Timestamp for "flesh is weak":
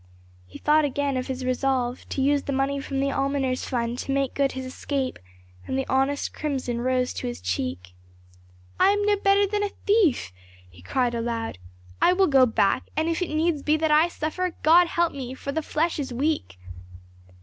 15.61-16.57